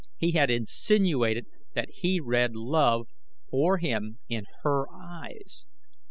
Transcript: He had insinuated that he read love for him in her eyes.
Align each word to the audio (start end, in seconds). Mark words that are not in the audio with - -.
He 0.17 0.31
had 0.31 0.49
insinuated 0.49 1.45
that 1.75 1.91
he 1.91 2.19
read 2.19 2.55
love 2.55 3.05
for 3.51 3.77
him 3.77 4.17
in 4.29 4.45
her 4.63 4.87
eyes. 4.91 5.67